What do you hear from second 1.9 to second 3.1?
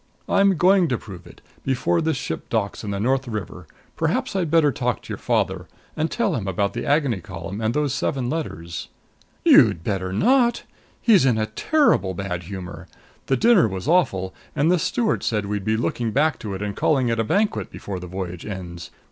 this ship docks in the